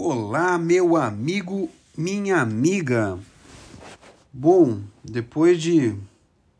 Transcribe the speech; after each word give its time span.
Olá, 0.00 0.56
meu 0.56 0.94
amigo, 0.94 1.68
minha 1.96 2.40
amiga. 2.40 3.18
Bom, 4.32 4.78
depois 5.02 5.60
de 5.60 5.92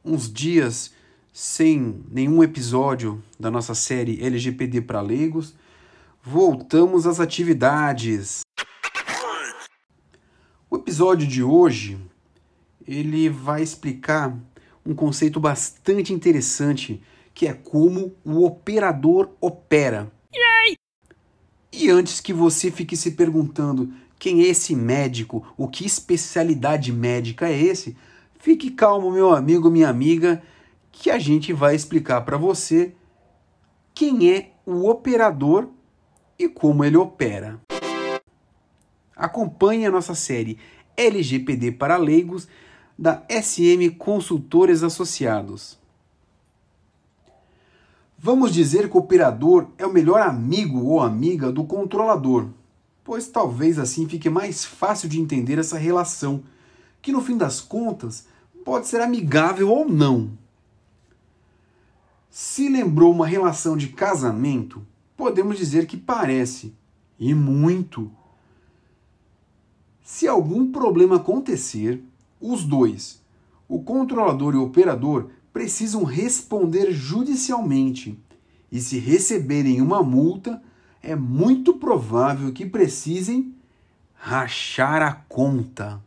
uns 0.05 0.29
dias 0.29 0.93
sem 1.33 2.03
nenhum 2.11 2.43
episódio 2.43 3.23
da 3.39 3.49
nossa 3.49 3.77
série 3.77 4.21
LGPD 4.21 4.81
para 4.81 5.01
leigos, 5.01 5.55
voltamos 6.21 7.07
às 7.07 7.21
atividades. 7.21 8.41
O 10.69 10.75
episódio 10.75 11.25
de 11.25 11.41
hoje, 11.41 11.97
ele 12.85 13.29
vai 13.29 13.63
explicar 13.63 14.37
um 14.85 14.93
conceito 14.97 15.39
bastante 15.39 16.13
interessante, 16.13 17.01
que 17.33 17.47
é 17.47 17.55
como 17.55 18.17
o 18.25 18.45
operador 18.45 19.31
opera. 19.41 20.11
E 21.81 21.91
antes 21.91 22.19
que 22.19 22.33
você 22.33 22.73
fique 22.73 22.97
se 22.97 23.13
perguntando 23.13 23.93
quem 24.19 24.43
é 24.43 24.49
esse 24.49 24.75
médico, 24.75 25.47
o 25.57 25.69
que 25.69 25.87
especialidade 25.87 26.93
médica 26.93 27.49
é 27.49 27.57
esse, 27.57 27.97
fique 28.41 28.73
calmo, 28.73 29.13
meu 29.13 29.33
amigo, 29.33 29.71
minha 29.71 29.89
amiga, 29.89 30.43
que 30.91 31.09
a 31.09 31.21
gente 31.21 31.53
vai 31.53 31.77
explicar 31.77 32.23
para 32.23 32.37
você 32.37 32.97
quem 33.95 34.29
é 34.29 34.51
o 34.67 34.89
operador 34.91 35.69
e 36.37 36.49
como 36.49 36.85
ele 36.85 36.97
opera. 36.97 37.61
Acompanhe 39.15 39.87
a 39.87 39.91
nossa 39.93 40.17
série 40.17 40.59
LGPD 40.97 41.71
para 41.71 41.97
leigos 41.97 42.49
da 42.99 43.23
SM 43.31 43.89
Consultores 43.97 44.83
Associados. 44.83 45.79
Vamos 48.21 48.53
dizer 48.53 48.91
que 48.91 48.97
o 48.97 49.01
operador 49.01 49.69
é 49.79 49.87
o 49.87 49.93
melhor 49.93 50.21
amigo 50.21 50.85
ou 50.85 51.01
amiga 51.01 51.53
do 51.53 51.63
controlador, 51.63 52.49
pois 53.05 53.29
talvez 53.29 53.79
assim 53.79 54.09
fique 54.09 54.29
mais 54.29 54.65
fácil 54.65 55.09
de 55.09 55.21
entender 55.21 55.57
essa 55.57 55.79
relação, 55.79 56.43
que 57.01 57.13
no 57.13 57.23
fim 57.23 57.37
das 57.37 57.61
contas 57.61 58.27
pode 58.65 58.89
ser 58.89 59.01
amigável 59.01 59.71
ou 59.71 59.89
não. 59.89 60.33
Se 62.29 62.69
lembrou 62.69 63.13
uma 63.13 63.25
relação 63.25 63.77
de 63.77 63.87
casamento, 63.87 64.85
podemos 65.17 65.57
dizer 65.57 65.87
que 65.87 65.97
parece, 65.97 66.75
e 67.21 67.33
muito. 67.33 68.11
Se 70.03 70.27
algum 70.27 70.73
problema 70.73 71.17
acontecer, 71.17 72.03
os 72.41 72.65
dois, 72.65 73.23
o 73.69 73.81
controlador 73.81 74.55
e 74.55 74.57
o 74.57 74.65
operador, 74.65 75.31
precisam 75.59 76.05
responder 76.05 76.93
judicialmente. 76.93 78.17
E 78.71 78.81
se 78.81 78.97
receberem 78.97 79.83
uma 79.83 80.05
multa, 80.05 80.63
é 81.03 81.17
muito 81.17 81.75
provável 81.75 82.53
que 82.53 82.65
precisem 82.65 83.53
rachar 84.15 85.03
a 85.03 85.13
conta. 85.13 86.01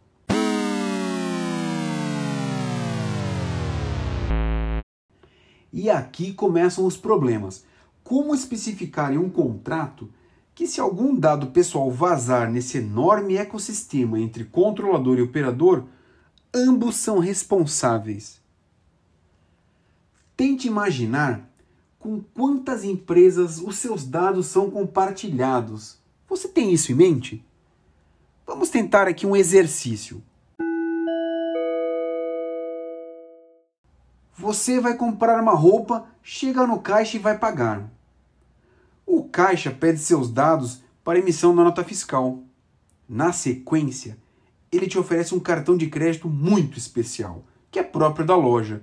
E 5.73 5.89
aqui 5.89 6.31
começam 6.31 6.85
os 6.85 6.95
problemas. 6.95 7.65
Como 8.05 8.33
especificar 8.33 9.11
em 9.11 9.17
um 9.17 9.29
contrato 9.29 10.09
que, 10.55 10.65
se 10.65 10.79
algum 10.79 11.13
dado 11.13 11.47
pessoal 11.47 11.91
vazar 11.91 12.49
nesse 12.49 12.77
enorme 12.77 13.35
ecossistema 13.35 14.17
entre 14.17 14.45
controlador 14.45 15.17
e 15.17 15.21
operador, 15.21 15.83
ambos 16.55 16.95
são 16.95 17.19
responsáveis? 17.19 18.40
Tente 20.41 20.67
imaginar 20.67 21.47
com 21.99 22.19
quantas 22.19 22.83
empresas 22.83 23.59
os 23.59 23.75
seus 23.75 24.03
dados 24.03 24.47
são 24.47 24.71
compartilhados. 24.71 25.99
Você 26.27 26.47
tem 26.47 26.73
isso 26.73 26.91
em 26.91 26.95
mente? 26.95 27.45
Vamos 28.43 28.71
tentar 28.71 29.07
aqui 29.07 29.27
um 29.27 29.35
exercício. 29.35 30.19
Você 34.35 34.79
vai 34.79 34.97
comprar 34.97 35.39
uma 35.39 35.53
roupa, 35.53 36.07
chega 36.23 36.65
no 36.65 36.79
caixa 36.79 37.17
e 37.17 37.19
vai 37.19 37.37
pagar. 37.37 37.87
O 39.05 39.25
caixa 39.25 39.69
pede 39.69 39.99
seus 39.99 40.31
dados 40.31 40.81
para 41.03 41.19
emissão 41.19 41.55
da 41.55 41.63
nota 41.63 41.83
fiscal. 41.83 42.39
Na 43.07 43.31
sequência, 43.31 44.17
ele 44.71 44.87
te 44.87 44.97
oferece 44.97 45.35
um 45.35 45.39
cartão 45.39 45.77
de 45.77 45.85
crédito 45.85 46.27
muito 46.27 46.79
especial, 46.79 47.43
que 47.69 47.77
é 47.77 47.83
próprio 47.83 48.25
da 48.25 48.35
loja 48.35 48.81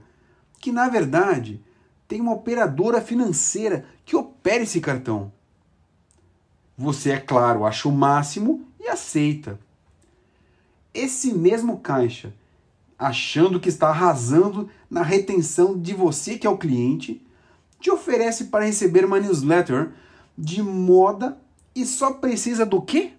que 0.60 0.72
na 0.72 0.88
verdade 0.88 1.62
tem 2.06 2.20
uma 2.20 2.32
operadora 2.32 3.00
financeira 3.00 3.84
que 4.04 4.16
opera 4.16 4.62
esse 4.62 4.80
cartão. 4.80 5.32
Você, 6.76 7.10
é 7.10 7.18
claro, 7.18 7.66
acha 7.66 7.88
o 7.88 7.92
máximo 7.92 8.66
e 8.80 8.88
aceita. 8.88 9.58
Esse 10.94 11.32
mesmo 11.32 11.78
caixa, 11.80 12.32
achando 12.98 13.60
que 13.60 13.68
está 13.68 13.88
arrasando 13.88 14.70
na 14.88 15.02
retenção 15.02 15.78
de 15.78 15.92
você 15.92 16.38
que 16.38 16.46
é 16.46 16.50
o 16.50 16.56
cliente, 16.56 17.24
te 17.80 17.90
oferece 17.90 18.44
para 18.44 18.64
receber 18.64 19.04
uma 19.04 19.20
newsletter 19.20 19.92
de 20.36 20.62
moda 20.62 21.38
e 21.74 21.84
só 21.84 22.12
precisa 22.12 22.64
do 22.64 22.80
quê? 22.80 23.12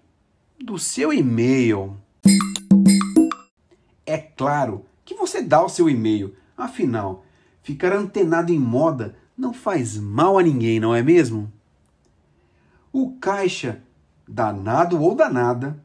Do 0.58 0.78
seu 0.78 1.14
e-mail. 1.14 1.96
É 4.06 4.18
claro 4.18 4.86
que 5.06 5.14
você 5.14 5.42
dá 5.42 5.64
o 5.64 5.70
seu 5.70 5.90
e-mail, 5.90 6.36
afinal, 6.58 7.24
Ficar 7.70 7.94
antenado 7.94 8.52
em 8.52 8.58
moda 8.58 9.16
não 9.38 9.54
faz 9.54 9.96
mal 9.96 10.40
a 10.40 10.42
ninguém, 10.42 10.80
não 10.80 10.96
é 10.96 11.04
mesmo? 11.04 11.54
O 12.92 13.12
caixa, 13.22 13.84
danado 14.28 15.00
ou 15.00 15.14
danada, 15.14 15.80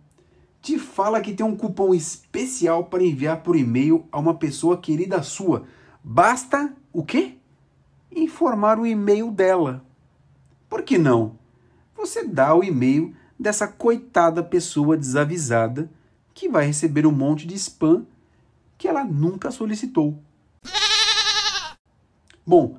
te 0.63 0.79
fala 0.79 1.21
que 1.21 1.35
tem 1.35 1.45
um 1.45 1.55
cupom 1.55 1.93
especial 1.93 2.87
para 2.87 3.05
enviar 3.05 3.43
por 3.43 3.55
e-mail 3.55 4.07
a 4.11 4.19
uma 4.19 4.33
pessoa 4.33 4.79
querida 4.79 5.23
sua. 5.23 5.67
Basta 6.03 6.75
o 6.91 7.05
quê? 7.05 7.35
Informar 8.11 8.79
o 8.79 8.87
e-mail 8.87 9.31
dela. 9.31 9.85
Por 10.71 10.85
que 10.85 10.97
não? 10.97 11.39
Você 11.95 12.27
dá 12.27 12.55
o 12.55 12.65
e-mail 12.65 13.15
dessa 13.39 13.69
coitada 13.69 14.43
pessoa 14.43 14.97
desavisada 14.97 15.91
que 16.33 16.49
vai 16.49 16.65
receber 16.65 17.07
um 17.07 17.13
monte 17.13 17.47
de 17.47 17.55
spam 17.57 18.07
que 18.79 18.89
ela 18.89 19.05
nunca 19.05 19.51
solicitou. 19.51 20.19
Bom, 22.47 22.79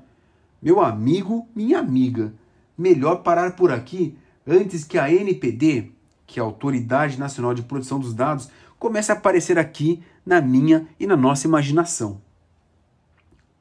meu 0.61 0.79
amigo, 0.79 1.47
minha 1.55 1.79
amiga, 1.79 2.33
melhor 2.77 3.23
parar 3.23 3.55
por 3.55 3.71
aqui 3.71 4.15
antes 4.45 4.83
que 4.83 4.97
a 4.99 5.11
NPD, 5.11 5.91
que 6.27 6.39
é 6.39 6.43
a 6.43 6.45
Autoridade 6.45 7.19
Nacional 7.19 7.53
de 7.53 7.63
Proteção 7.63 7.99
dos 7.99 8.13
Dados, 8.13 8.49
comece 8.77 9.11
a 9.11 9.15
aparecer 9.15 9.57
aqui 9.57 10.03
na 10.23 10.39
minha 10.39 10.87
e 10.99 11.07
na 11.07 11.17
nossa 11.17 11.47
imaginação. 11.47 12.21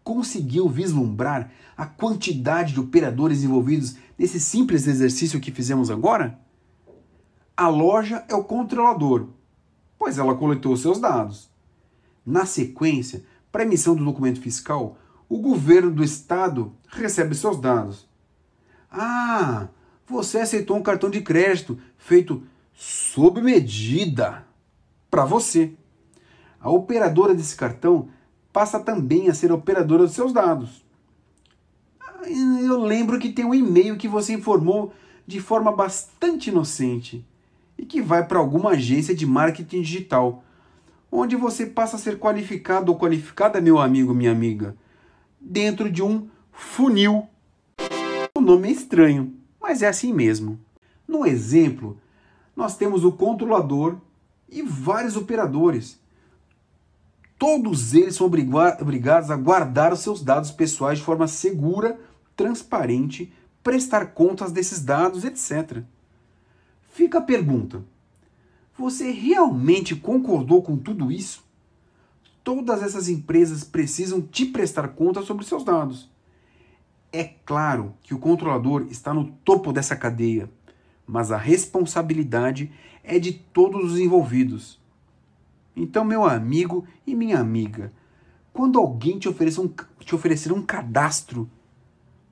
Conseguiu 0.02 0.68
vislumbrar 0.68 1.50
a 1.74 1.86
quantidade 1.86 2.74
de 2.74 2.80
operadores 2.80 3.42
envolvidos 3.42 3.96
nesse 4.18 4.38
simples 4.38 4.86
exercício 4.86 5.40
que 5.40 5.50
fizemos 5.50 5.90
agora? 5.90 6.38
A 7.56 7.68
loja 7.68 8.22
é 8.28 8.34
o 8.34 8.44
controlador, 8.44 9.28
pois 9.98 10.18
ela 10.18 10.34
coletou 10.34 10.76
seus 10.76 11.00
dados. 11.00 11.48
Na 12.26 12.44
sequência, 12.44 13.24
para 13.50 13.62
emissão 13.62 13.94
do 13.94 14.04
documento 14.04 14.40
fiscal, 14.40 14.98
o 15.28 15.38
governo 15.38 15.90
do 15.90 16.04
estado 16.04 16.72
recebe 16.88 17.34
seus 17.34 17.60
dados. 17.60 18.08
Ah, 18.90 19.68
você 20.06 20.38
aceitou 20.38 20.76
um 20.76 20.82
cartão 20.82 21.10
de 21.10 21.20
crédito 21.20 21.78
feito 21.96 22.42
sob 22.72 23.40
medida 23.40 24.46
para 25.10 25.24
você. 25.24 25.72
A 26.60 26.70
operadora 26.70 27.34
desse 27.34 27.56
cartão 27.56 28.08
passa 28.52 28.78
também 28.78 29.28
a 29.28 29.34
ser 29.34 29.50
operadora 29.50 30.04
dos 30.04 30.14
seus 30.14 30.32
dados. 30.32 30.84
Eu 32.26 32.80
lembro 32.80 33.18
que 33.18 33.32
tem 33.32 33.44
um 33.44 33.54
e-mail 33.54 33.96
que 33.96 34.08
você 34.08 34.32
informou 34.32 34.92
de 35.26 35.40
forma 35.40 35.72
bastante 35.72 36.50
inocente 36.50 37.24
e 37.76 37.84
que 37.84 38.00
vai 38.00 38.26
para 38.26 38.38
alguma 38.38 38.70
agência 38.70 39.14
de 39.14 39.26
marketing 39.26 39.82
digital, 39.82 40.44
onde 41.10 41.34
você 41.36 41.66
passa 41.66 41.96
a 41.96 41.98
ser 41.98 42.18
qualificado 42.18 42.92
ou 42.92 42.98
qualificada, 42.98 43.60
meu 43.60 43.78
amigo, 43.78 44.14
minha 44.14 44.32
amiga 44.32 44.76
dentro 45.44 45.90
de 45.90 46.02
um 46.02 46.28
funil. 46.52 47.28
O 48.34 48.40
nome 48.40 48.68
é 48.68 48.72
estranho, 48.72 49.34
mas 49.60 49.82
é 49.82 49.88
assim 49.88 50.12
mesmo. 50.12 50.58
No 51.06 51.26
exemplo, 51.26 51.98
nós 52.56 52.76
temos 52.76 53.04
o 53.04 53.12
controlador 53.12 53.98
e 54.48 54.62
vários 54.62 55.16
operadores. 55.16 56.00
Todos 57.38 57.92
eles 57.92 58.14
são 58.14 58.26
obrigados 58.26 59.30
a 59.30 59.36
guardar 59.36 59.92
os 59.92 60.00
seus 60.00 60.22
dados 60.22 60.50
pessoais 60.50 60.98
de 60.98 61.04
forma 61.04 61.28
segura, 61.28 61.98
transparente, 62.34 63.32
prestar 63.62 64.06
contas 64.06 64.50
desses 64.50 64.82
dados, 64.82 65.24
etc. 65.24 65.82
Fica 66.88 67.18
a 67.18 67.22
pergunta: 67.22 67.84
você 68.76 69.10
realmente 69.10 69.94
concordou 69.94 70.62
com 70.62 70.76
tudo 70.76 71.12
isso? 71.12 71.44
Todas 72.44 72.82
essas 72.82 73.08
empresas 73.08 73.64
precisam 73.64 74.20
te 74.20 74.44
prestar 74.44 74.88
conta 74.88 75.22
sobre 75.22 75.46
seus 75.46 75.64
dados. 75.64 76.10
É 77.10 77.24
claro 77.24 77.94
que 78.02 78.14
o 78.14 78.18
controlador 78.18 78.86
está 78.90 79.14
no 79.14 79.32
topo 79.44 79.72
dessa 79.72 79.96
cadeia, 79.96 80.50
mas 81.06 81.32
a 81.32 81.38
responsabilidade 81.38 82.70
é 83.02 83.18
de 83.18 83.32
todos 83.32 83.92
os 83.92 83.98
envolvidos. 83.98 84.78
Então, 85.74 86.04
meu 86.04 86.24
amigo 86.24 86.86
e 87.06 87.14
minha 87.14 87.38
amiga, 87.40 87.92
quando 88.52 88.78
alguém 88.78 89.18
te 89.18 89.28
oferecer 89.28 89.60
um, 89.60 89.68
te 90.00 90.14
oferecer 90.14 90.52
um 90.52 90.62
cadastro, 90.62 91.50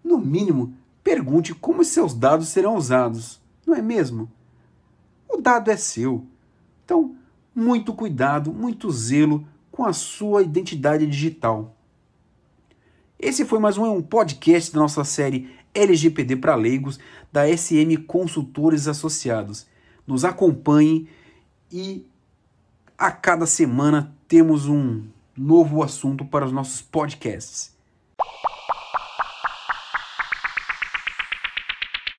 no 0.05 0.19
mínimo, 0.19 0.75
pergunte 1.03 1.55
como 1.55 1.85
seus 1.85 2.12
dados 2.12 2.49
serão 2.49 2.76
usados, 2.76 3.41
não 3.67 3.75
é 3.75 3.81
mesmo? 3.81 4.31
O 5.29 5.41
dado 5.41 5.70
é 5.70 5.76
seu. 5.76 6.26
Então, 6.85 7.17
muito 7.55 7.94
cuidado, 7.94 8.53
muito 8.53 8.91
zelo 8.91 9.47
com 9.73 9.85
a 9.87 9.93
sua 9.95 10.43
identidade 10.43 11.07
digital. 11.07 11.75
Esse 13.19 13.45
foi 13.45 13.59
mais 13.59 13.79
um 13.79 14.03
podcast 14.03 14.71
da 14.73 14.81
nossa 14.81 15.03
série 15.03 15.51
LGPD 15.75 16.37
para 16.37 16.55
leigos 16.55 17.01
da 17.33 17.45
SM 17.49 17.97
Consultores 18.07 18.87
Associados. 18.87 19.67
Nos 20.07 20.25
acompanhe 20.25 21.09
e 21.73 22.07
a 22.99 23.11
cada 23.11 23.47
semana 23.47 24.15
temos 24.29 24.69
um 24.69 25.05
novo 25.37 25.83
assunto 25.83 26.25
para 26.25 26.45
os 26.45 26.53
nossos 26.53 26.83
podcasts. 26.83 27.75